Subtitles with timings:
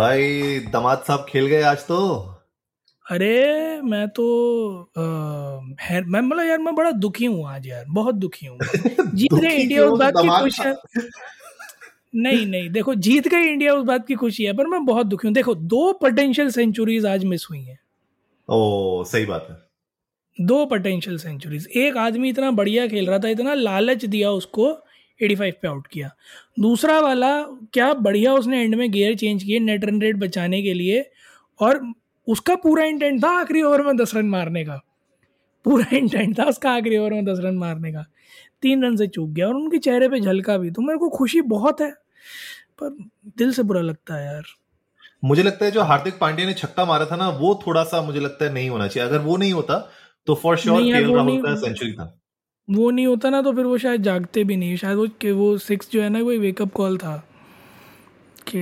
[0.00, 1.96] भाई दामाद साहब खेल गए आज तो।
[3.10, 4.24] अरे मैं तो
[4.98, 5.02] आ,
[5.84, 8.58] है मैं मतलब यार मैं बड़ा दुखी हूँ आज यार बहुत दुखी हूँ।
[9.14, 10.74] जीत गए इंडिया उस बात की खुशी है।
[12.14, 15.28] नहीं नहीं देखो जीत गई इंडिया उस बात की खुशी है पर मैं बहुत दुखी
[15.28, 17.78] हूँ। देखो दो पोटेंशियल सेंचुरीज आज मिस हुई हैं।
[18.48, 23.54] ओ सही बात है। दो पोटेंशियल सेंचुरीज एक आदमी इतना बढ़िया खेल रहा था इतना
[23.54, 24.82] लालच दिया उसको
[25.22, 26.10] 85 पे आउट किया।
[26.60, 27.30] दूसरा वाला
[27.72, 31.04] क्या बढ़िया उसने एंड में गियर चेंज किए नेट रन रेट बचाने के लिए
[31.60, 31.80] और
[32.26, 34.80] उसका पूरा इंटेंट था आखिरी ओवर में दस रन मारने का।
[35.64, 38.04] पूरा इंटेंट था उसका आखिरी ओवर में दस रन मारने का।
[38.62, 41.40] तीन रन से चूक गया और उनके चेहरे पे झलका भी तो मेरे को खुशी
[41.48, 41.90] बहुत है
[42.80, 42.96] पर
[43.38, 44.42] दिल से बुरा लगता है यार।
[45.24, 48.20] मुझे लगता है जो हार्दिक पांड्या ने छक्का मारा था ना वो थोड़ा सा मुझे
[48.20, 49.78] लगता है नहीं होना चाहिए। अगर वो नहीं होता
[50.26, 52.19] तो फॉर श्योर नहीं यार, के वो राहुल का सेंचुरी था।
[52.70, 55.56] वो नहीं होता ना तो फिर वो शायद जागते भी नहीं। शायद वो कि वो
[55.58, 57.16] सिक्स जो है ना वो वेकअप कॉल था
[58.48, 58.60] कि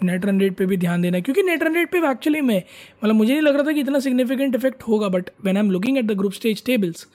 [0.00, 2.56] नेट रन रेट पे भी ध्यान देना क्योंकि नेट रन रेट पे एक्चुअली में
[3.04, 5.70] मतलब मुझे नहीं लग रहा था कि इतना सिग्निफिकेंट इफ़ेक्ट होगा but when I am
[5.70, 7.06] looking at the group stage tables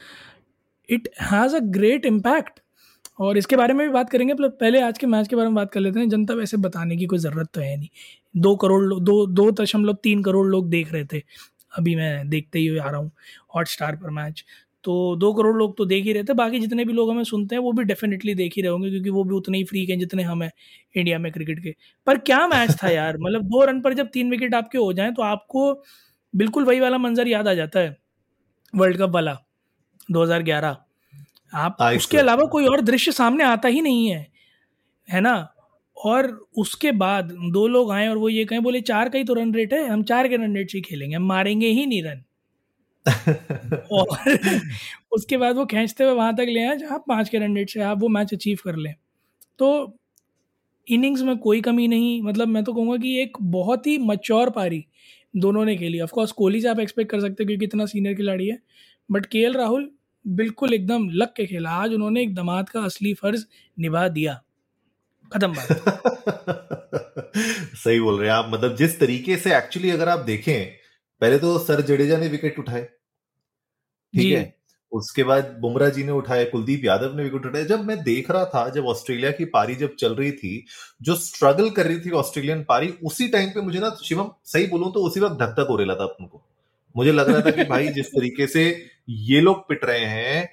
[0.89, 2.59] it has a great impact
[3.19, 5.56] और इसके बारे में भी बात करेंगे पर पहले आज के मैच के बारे में
[5.56, 7.88] बात कर लेते हैं। जनता वैसे बताने की कोई ज़रूरत तो है नहीं।
[8.38, 11.22] दो करोड़ लोग दो दो दशमलव तीन करोड़ लोग देख रहे थे।
[11.72, 13.12] अभी मैं देखते ही आ रहा हूँ
[13.56, 14.44] हॉट स्टार पर मैच
[14.86, 17.55] तो दो करोड़ लोग तो देख ही रहे थे। बाकी जितने भी लोग हमें सुनते
[17.55, 20.00] हैं वो भी डेफिनेटली देख ही रहे होंगे क्योंकि वो भी उतने ही फ्रीक हैं
[20.00, 20.52] जितने हम हैं
[20.95, 21.75] इंडिया में क्रिकेट के।
[22.08, 23.17] पर क्या मैच था यार?
[23.22, 25.73] मतलब दो रन पर जब तीन विकेट आपके हो जाएँ तो आपको
[26.33, 27.97] बिल्कुल वही वाला मंजर याद आ जाता है
[28.73, 29.38] वर्ल्ड कप वाला
[30.09, 30.75] 2011
[31.53, 34.28] आप I उसके अलावा कोई और दृश्य सामने आता ही नहीं है
[35.09, 35.35] है ना?
[35.97, 39.35] और उसके बाद दो लोग आए और वो ये कहें बोले चार का ही तो
[39.35, 42.03] रन रेट है हम चार के रन रेट से ही खेलेंगे हम मारेंगे ही नहीं
[42.03, 42.25] रन
[43.92, 44.60] और
[45.12, 47.82] उसके बाद वो खींचते हुए वहाँ तक ले आए, जहाँ पाँच के रन रेट से
[47.84, 48.94] आप वो मैच अचीव कर लें।
[49.60, 49.98] तो
[50.88, 54.86] इनिंग्स में कोई कमी नहीं मतलब मैं तो कहूँगा कि एक बहुत ही मच्योर पारी
[55.38, 58.48] दोनों ने खेली। ऑफकोर्स कोहली से आप एक्सपेक्ट कर सकते हैं क्योंकि इतना सीनियर खिलाड़ी
[58.48, 58.60] है
[59.10, 59.90] बट के राहुल
[60.26, 63.46] बिल्कुल एकदम लग के खेला। आज उन्होंने एक दमाद का असली फ़र्ज़
[63.80, 64.42] निभा दिया।
[65.32, 65.76] खत्म बात।
[67.76, 70.56] सही बोल रहे हैं आप। मतलब जिस तरीके से एक्चुअली अगर आप देखें
[71.22, 72.84] पहले तो सर जडेजा ने विकेट उठाए।
[74.14, 74.53] ठीक है?
[74.92, 78.46] उसके बाद बुमराह जी ने उठाए कुलदीप यादव ने विकेट उठाया जब मैं देख रहा
[78.46, 80.66] था जब ऑस्ट्रेलिया की पारी जब चल रही थी
[81.02, 84.92] जो स्ट्रगल कर रही थी ऑस्ट्रेलियन पारी उसी टाइम पे मुझे ना शिवम सही बोलूँ
[84.94, 86.42] तो उसी वक्त धक्का को हो रहा था अपन को।
[86.96, 88.66] मुझे लग रहा था कि भाई जिस तरीके से
[89.09, 90.50] ये लोग पिट रहे हैं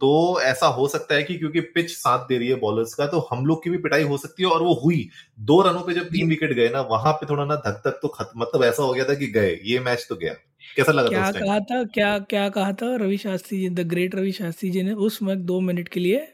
[0.00, 3.18] तो ऐसा हो सकता है कि क्योंकि पिच साथ दे रही है बॉलर्स का तो
[3.30, 5.08] हम लोग की भी पिटाई हो सकती है और वो हुई।
[5.40, 8.08] दो रनों पे जब तीन विकेट गए ना वहाँ पे थोड़ा ना धक धक तो
[8.08, 10.34] खत्म मतलब ऐसा हो गया था कि गए ये मैच तो गया।
[10.76, 14.32] कैसा लगा क्या कहा था क्या क्या कहा था रवि शास्त्री जी द ग्रेट रवि
[14.32, 14.92] शास्त्री जी ने?
[14.92, 16.26] उस वक्त दो मिनट के लिए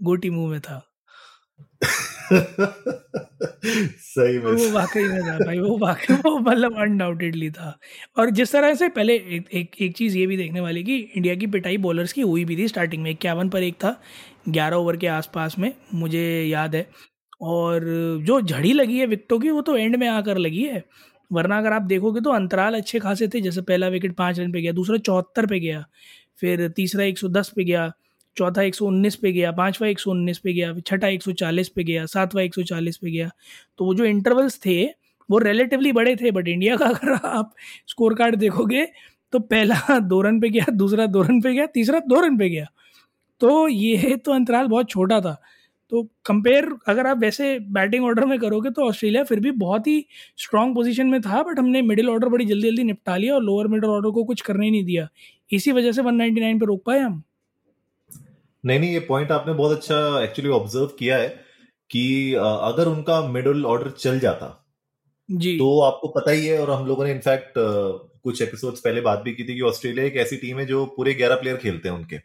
[0.00, 0.82] गोटी मुँह में था।
[4.04, 7.78] सही और वो वाकई में था भाई वो वाकई वो मतलब अनडाउटेडली था।
[8.18, 11.34] और जिस तरह से पहले एक एक, एक चीज़ ये भी देखने वाली कि इंडिया
[11.34, 13.96] की पिटाई बॉलर्स की हुई भी थी स्टार्टिंग में इक्यावन पर एक था
[14.48, 16.86] ग्यारह ओवर के आसपास में मुझे याद है।
[17.42, 17.84] और
[18.26, 20.84] जो झड़ी लगी है विकटों की वो तो एंड में आकर लगी है।
[21.30, 24.60] वरना अगर आप देखोगे तो अंतराल अच्छे खासे थे जैसे पहला विकेट पाँच रन पे
[24.62, 25.84] गया दूसरा चौहत्तर पे गया
[26.40, 27.92] फिर तीसरा एक सौ दस पे गया
[28.36, 31.32] चौथा एक सौ उन्नीस पे गया, पांचवा एक सौ उन्नीस पे गया छठा एक सौ
[31.32, 33.30] चालीस पे गया, सातवा एक सौ चालीस पे गया।
[33.78, 34.84] तो वो जो इंटरवल्स थे,
[35.28, 37.52] वो रिलेटिवली बड़े थे बट इंडिया का अगर आप
[37.88, 38.86] स्कोर कार्ड देखोगे
[39.32, 42.48] तो पहला दो रन पे गया, दूसरा दो रन पे गया, तीसरा दो रन पे
[42.48, 42.66] गया।
[43.40, 45.36] तो ये तो अंतराल बहुत छोटा था।
[45.92, 50.04] तो कंपेयर अगर आप वैसे बैटिंग ऑर्डर में करोगे तो ऑस्ट्रेलिया फिर भी बहुत ही
[50.36, 53.66] स्ट्रांग पोजीशन में था बट हमने मिडिल ऑर्डर बड़ी जल्दी जल्दी निपटा लिया और लोअर
[53.66, 55.08] मिडिल ऑर्डर को कुछ करने ही नहीं दिया।
[55.52, 57.22] इसी वजह से 199 पे रोक पाए हम।
[58.64, 61.28] नहीं नहीं ये पॉइंट आपने बहुत अच्छा एक्चुअली ऑब्ज़र्व किया है
[61.90, 64.60] कि अगर उनका मिडल ऑर्डर चल जाता
[65.28, 69.18] जी। तो आपको पता ही है और हम लोगों ने इनफैक्ट कुछ एपिसोड्स पहले बात
[69.18, 71.96] भी की थी कि ऑस्ट्रेलिया एक ऐसी टीम है जो पूरे 11 प्लेयर खेलते हैं
[71.96, 72.18] उनके।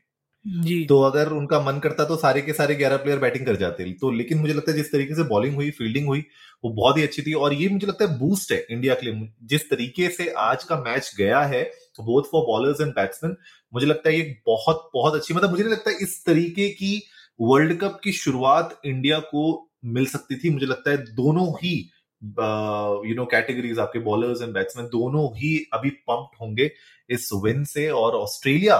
[0.46, 3.92] जी। तो अगर उनका मन करता तो सारे के सारे 11 प्लेयर बैटिंग कर जाते।
[3.94, 6.24] तो लेकिन मुझे लगता है जिस तरीके से बॉलिंग हुई फील्डिंग हुई
[6.64, 9.30] वो बहुत ही अच्छी थी और ये मुझे लगता है बूस्ट है इंडिया के लिए।
[9.44, 11.64] जिस तरीके से आज का मैच गया है
[12.02, 13.36] both for bowlers and batsman
[13.74, 17.02] मुझे लगता है ये बहुत बहुत अच्छी मतलब मुझे नहीं लगता इस तरीके की
[17.40, 21.74] वर्ल्ड कप की शुरुआत इंडिया को मिल सकती थी। मुझे लगता है दोनों ही
[22.22, 26.72] यू नो कैटेगरीज आपके बॉलर्स एंड बैट्समैन दोनों ही अभी पंप्ड होंगे
[27.10, 28.78] इस विन से। और ऑस्ट्रेलिया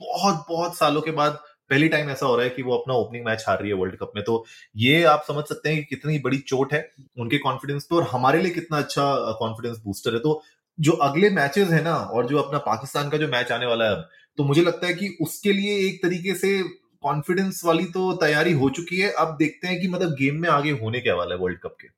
[0.00, 1.38] बहुत बहुत सालों के बाद
[1.70, 3.96] पहली टाइम ऐसा हो रहा है कि वो अपना ओपनिंग मैच हार रही है वर्ल्ड
[3.96, 4.44] कप में। तो
[4.76, 6.88] ये आप समझ सकते हैं कि कितनी बड़ी चोट है
[7.20, 9.04] उनके कॉन्फिडेंस पे और हमारे लिए कितना अच्छा
[9.38, 10.42] कॉन्फिडेंस बूस्टर है। तो
[10.78, 13.90] जो अगले मैचेस है ना और जो अपना पाकिस्तान का जो मैच आने वाला है
[13.92, 14.08] अब
[14.38, 16.62] तो मुझे लगता है कि उसके लिए एक तरीके से
[17.04, 20.70] कॉन्फिडेंस वाली तो तैयारी हो चुकी है। अब देखते हैं कि मतलब गेम में आगे
[20.74, 21.88] होने क्या वाला है वर्ल्ड कप के।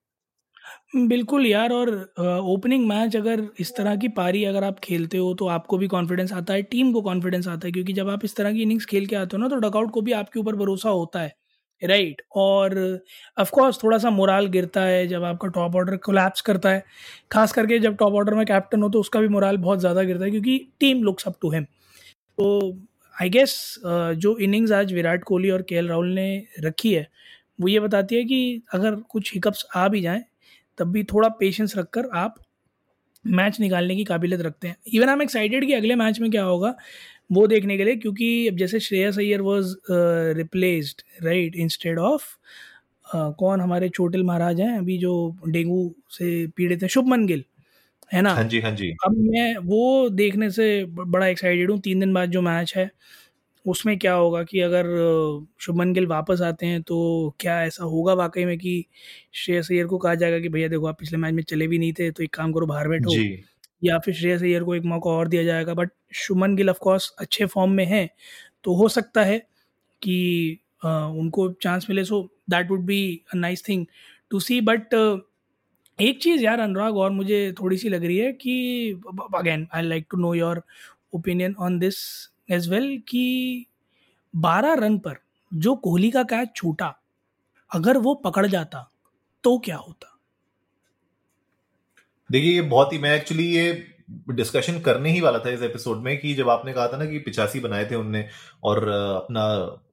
[0.98, 1.90] बिल्कुल यार, और
[2.44, 6.32] ओपनिंग मैच अगर इस तरह की पारी अगर आप खेलते हो तो आपको भी कॉन्फिडेंस
[6.32, 9.06] आता है टीम को कॉन्फिडेंस आता है, क्योंकि जब आप इस तरह की इनिंग्स खेल
[9.06, 11.34] के आते हो ना तो डकआउट को भी आपके ऊपर भरोसा होता है
[11.82, 12.20] राइट right.
[12.34, 13.00] और
[13.36, 16.84] ऑफ़ कोर्स थोड़ा सा मोराल गिरता है जब आपका टॉप ऑर्डर कोलैप्स करता है।
[17.32, 20.24] खास करके जब टॉप ऑर्डर में कैप्टन हो तो उसका भी मोराल बहुत ज़्यादा गिरता
[20.24, 21.66] है, क्योंकि team looks up to him
[22.38, 22.76] तो
[23.14, 23.54] आई गेस
[23.84, 27.06] जो इनिंग्स आज विराट कोहली और के राहुल ने रखी है,
[27.60, 30.22] वो ये बताती है कि अगर कुछ हिकअप्स आ भी जाएँ,
[30.78, 32.34] तब भी थोड़ा पेशेंस रखकर आप
[33.24, 36.42] मैच निकालने की काबिलियत रखते हैं। इवन आई एम एक्साइटेड कि अगले मैच में क्या
[36.44, 36.74] होगा,
[37.32, 39.74] वो देखने के लिए, क्योंकि अब जैसे Shreyas Iyer was
[40.36, 42.24] replaced right instead of
[43.38, 47.44] कौन हमारे चोटिल महाराज हैं, अभी जो डेंगू से पीड़ित हैं, शुभमन गिल।
[48.10, 48.34] है ना?
[48.34, 52.30] हाँ जी हाँ जी। अब मैं वो देखने से बड़ा एक्साइटेड हूँ। तीन दिन बाद
[52.30, 52.90] जो मैच है
[53.64, 54.86] उसमें क्या होगा कि अगर
[55.58, 56.98] शुभमन गिल वापस आते हैं तो
[57.40, 58.84] क्या ऐसा होगा वाकई में कि
[59.34, 61.92] श्रेयस अय्यर को कहा जाएगा कि भैया देखो आप पिछले मैच में चले भी नहीं
[61.92, 63.16] थे तो एक काम करो बाहर बैठो।
[63.84, 67.46] या फिर श्रेयस अय्यर को एक मौका और दिया जाएगा। But Shubman Gill of course अच्छे
[67.46, 68.08] फॉर्म में है
[68.64, 69.38] तो हो सकता है
[70.02, 73.86] कि uh, उनको चांस मिले। So that would be a nice thing
[74.30, 74.94] to see but
[75.98, 78.92] एक चीज़ यार, अनुराग, और मुझे थोड़ी सी लग रही है कि
[79.34, 80.62] again I like to know your
[81.14, 81.96] opinion on this
[82.50, 83.66] as well कि
[84.34, 85.16] 12 रन पर
[85.54, 86.94] जो कोहली का कैच छूटा,
[87.70, 88.90] अगर वो पकड़ जाता
[89.44, 90.18] तो क्या होता?
[92.30, 93.86] देखिए, ये बहुत ही, मैं एक्चुअली ये
[94.30, 97.18] डिस्कशन करने ही वाला था इस एपिसोड में कि जब आपने कहा था ना कि
[97.18, 98.28] पिचासी बनाए थे उनने
[98.64, 99.46] और अपना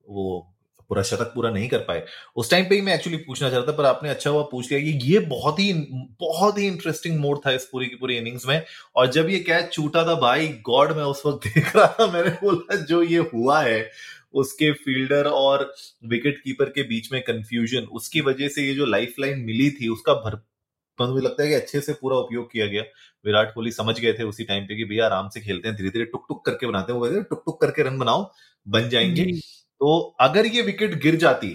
[0.09, 0.52] वो
[0.89, 3.75] पूरा शतक पूरा नहीं कर पाए। उस टाइम पे ही मैं एक्चुअली पूछना चाहता था,
[3.77, 5.73] पर आपने अच्छा हुआ पूछ लिया। कि ये बहुत ही
[6.19, 8.65] बहुत ही इंटरेस्टिंग मोड था इस पूरी की पूरी इनिंग्स में।
[8.95, 12.29] और जब ये कैच छूटा था, भाई गॉड मैं उस वक्त देख रहा था, मैंने
[12.29, 13.91] बोला, जो ये हुआ है,
[14.33, 15.75] उसके फील्डर और
[16.05, 19.87] विकेट कीपर के बीच में कंफ्यूजन उसकी वजह से ये जो लाइफ लाइन मिली थी,
[19.87, 20.35] उसका भर
[20.97, 22.83] तो मुझे लगता है कि अच्छे से पूरा उपयोग किया गया।
[23.25, 25.89] विराट कोहली समझ गए थे उसी टाइम पे कि भैया आराम से खेलते हैं धीरे
[25.89, 28.31] धीरे टुक टुक करके बनाते हैं। टुक टुक करके रन बनाओ,
[28.67, 29.31] बन जाएँगे।
[29.83, 31.47] तो अगर ये विकेट गिर जाती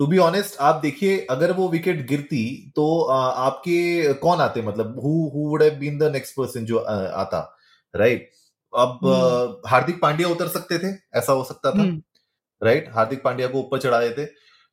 [0.00, 2.42] टू बी ऑनेस्ट आप देखिए अगर वो विकेट गिरती
[2.76, 4.62] तो आपके कौन आते?
[4.62, 7.40] मतलब who who would have been the next person जो आता
[7.94, 8.28] राइट
[8.72, 11.84] अब हम्म। हार्दिक पांड्या उतर सकते थे ऐसा हो सकता था
[12.62, 14.24] राइट हम्म। हार्दिक पांड्या को ऊपर चढ़ा देते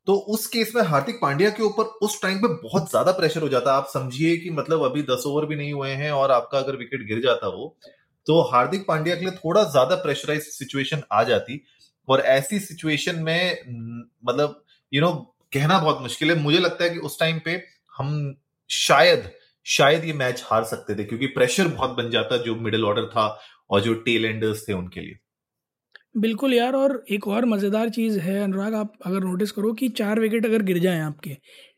[0.08, 3.50] तो उस केस में हार्दिक पांड्या के ऊपर उस टाइम पे बहुत ज़्यादा प्रेशर हो
[3.50, 6.76] जाता। आप समझिए कि मतलब अभी दस ओवर भी नहीं हुए हैं और आपका अगर
[6.78, 7.76] विकेट गिर जाता वो
[8.28, 11.64] तो हार्दिक पांड्या के लिए थोड़ा ज़्यादा प्रेशराइज सिचुएशन आ जाती।
[12.08, 13.58] और ऐसी सिचुएशन में
[14.26, 15.12] मतलब यू नो
[15.54, 17.62] कहना बहुत मुश्किल है। मुझे लगता है कि उस टाइम पे
[17.94, 18.36] हम
[18.70, 19.30] शायद
[19.66, 23.28] शायद ये मैच हार सकते थे, क्योंकि प्रेशर बहुत बन जाता जो मिडिल ऑर्डर था
[23.70, 25.18] और जो टेल एंडर्स थे उनके लिए।
[26.18, 30.20] बिल्कुल यार, और एक और मज़ेदार चीज़ है, अनुराग, आप अगर नोटिस करो कि चार
[30.20, 31.36] विकेट अगर गिर जाएँ आपके,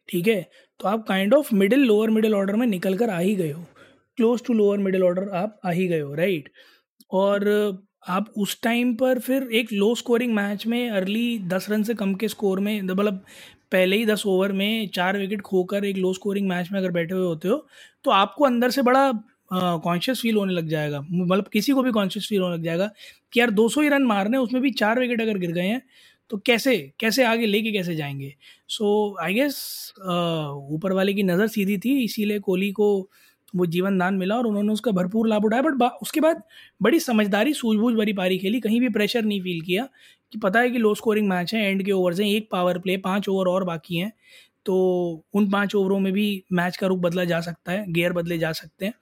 [0.10, 0.42] ठीक है
[0.80, 3.64] तो आप kind of middle lower middle order में निकल कर आ ही गए हो।
[4.18, 6.50] Close to lower middle order आप आ ही गए हो राइट
[7.14, 7.46] और
[8.08, 12.14] आप उस टाइम पर फिर एक लो स्कोरिंग मैच में अर्ली दस रन से कम
[12.16, 13.24] के स्कोर में मतलब
[13.72, 17.16] पहले ही दस ओवर में चार विकेट खोकर एक लो स्कोरिंग मैच में अगर बैठे
[17.16, 17.66] हुए होते हो
[18.06, 19.12] तो आपको अंदर से बड़ा
[19.84, 22.90] कॉन्शियस फील होने लग जाएगा। मतलब किसी को भी कॉन्शियस फील होने लग जाएगा
[23.34, 25.82] कि यार 200 ही रन मारने उसमें भी चार विकेट अगर गिर गए हैं
[26.32, 28.34] तो कैसे कैसे आगे लेके कैसे जाएँगे?
[28.70, 29.94] सो आई गेस
[30.72, 33.10] ऊपर वाले की नज़र सीधी थी, इसीलिए कोहली को
[33.56, 36.42] वो जीवन दान मिला और उन्होंने उसका भरपूर लाभ उठाया। बट उसके बाद
[36.82, 39.88] बड़ी समझदारी, सूझबूझ भरी पारी खेली। कहीं भी प्रेशर नहीं फील किया
[40.34, 42.98] कि पता है कि लो स्कोरिंग मैच है एंड के ओवर्स हैं, एक पावर प्ले
[42.98, 44.12] पाँच ओवर और बाकी हैं।
[44.66, 44.76] तो
[45.34, 48.52] उन पाँच ओवरों में भी मैच का रुख बदला जा सकता है गेयर बदले जा
[48.52, 48.94] सकते हैं।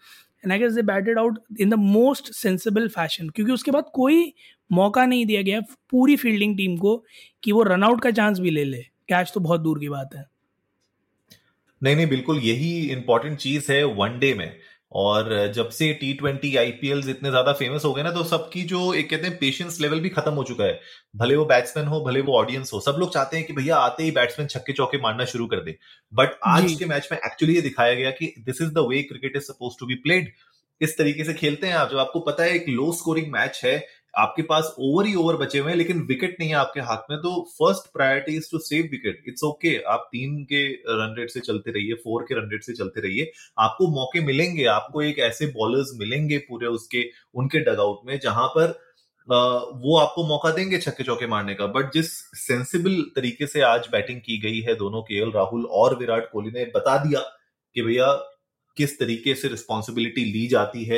[0.44, 4.34] And I guess they batted out in the most sensible fashion क्योंकि उसके बाद कोई
[4.72, 5.62] मौका नहीं दिया गया
[5.92, 6.96] पूरी फील्डिंग टीम को
[7.44, 10.25] कि वो रनआउट का चांस भी ले ले। कैच तो बहुत दूर की बात है।
[11.86, 14.51] नहीं नहीं बिल्कुल यही इंपॉर्टेंट चीज़ है वनडे में।
[14.92, 18.94] और जब से टी ट्वेंटी आईपीएल इतने ज़्यादा फ़ेमस हो गए ना तो सबकी जो
[18.94, 20.80] एक कहते हैं पेशेंस लेवल भी खत्म हो चुका है।
[21.15, 24.04] भले वो बैट्समैन हो भले वो ऑडियंस हो सब लोग चाहते हैं कि भैया आते
[24.04, 25.77] ही बैट्समैन छक्के चौके मारना शुरू कर दे।
[26.13, 29.36] बट आज के मैच में एक्चुअली ये दिखाया गया कि this is the way cricket
[29.36, 30.32] is suppose to be played
[30.82, 33.77] इस तरीके से खेलते हैं आप जब आपको पता है एक लो स्कोरिंग मैच है
[34.15, 37.17] आपके पास ओवर ही ओवर बचे हुए हैं, लेकिन विकेट नहीं है आपके हाथ में
[37.19, 41.39] तो first priority is to save wicket it's okay आप तीन के रन रेट से
[41.41, 45.48] चलते रहिए फोर के रन रेट से चलते रहिए। आपको मौके मिलेंगे, आपको एक ऐसे
[45.53, 47.03] बॉलर्स मिलेंगे पूरे उसके,
[47.36, 48.79] उनके डगआउट में, जहाँ पर
[49.27, 54.19] वो आपको मौका देंगे छक्के चौके मारने का। बट जिस सेंसिबल तरीके से आज बैटिंग
[54.22, 57.19] की गई है दोनों के, राहुल और विराट कोहली ने बता दिया
[57.75, 58.12] कि भैया,
[58.77, 60.98] किस तरीके से रिस्पॉन्सिबिलिटी ली जाती है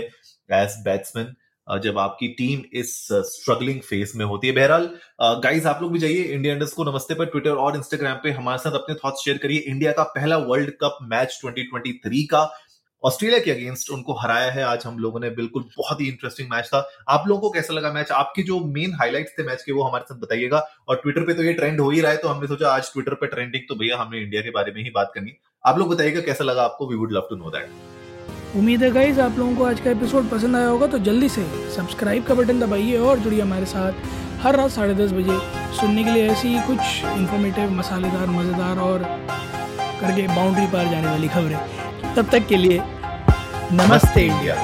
[0.53, 1.35] एज बैट्समैन
[1.67, 2.91] जब आपकी टीम इस
[3.29, 4.89] स्ट्रगलिंग फ़ेज़ में होती है। बहरहाल
[5.43, 8.57] गाइस आप लोग भी जाइए इंडिया इंडस को नमस्ते पर ट्विटर और इंस्टाग्राम पे हमारे
[8.59, 12.49] साथ अपने थॉट्स शेयर करिए। इंडिया का पहला वर्ल्ड कप मैच 2023 का
[13.03, 16.65] ऑस्ट्रेलिया के अगेंस्ट उनको हराया है। आज हम लोगों ने बिल्कुल बहुत ही इंटरेस्टिंग मैच
[16.65, 19.83] था। आप लोगों को कैसा लगा मैच आपके जो मेन हाइलाइट्स थे मैच के, वो
[19.83, 22.47] हमारे साथ बताइएगा। और ट्विटर पे तो ये ट्रेंड हो ही रहा है तो हमने
[22.47, 25.37] सोचा आज ट्विटर पे ट्रेंडिंग तो भैया हमने इंडिया के बारे में ही बात करनी
[25.63, 26.89] आप लोग बताइएगा कैसा लगा आपको?
[26.89, 27.69] We would love to know that
[28.55, 31.43] उम्मीद है गाइज़ आप लोगों को आज का एपिसोड पसंद आया होगा तो जल्दी से
[31.75, 33.93] सब्सक्राइब का बटन दबाइए और जुड़िए हमारे साथ
[34.41, 35.37] हर रात साढ़े दस बजे
[35.79, 36.79] सुनने के लिए ऐसी ही कुछ
[37.17, 39.03] इन्फॉर्मेटिव मसालेदार, मज़ेदार और
[40.01, 42.81] करके बाउंड्री पार जाने वाली खबरें। तब तक के लिए
[43.73, 44.55] नमस्ते इंडिया।